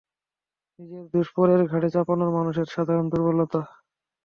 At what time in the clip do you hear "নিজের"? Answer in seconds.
0.79-1.05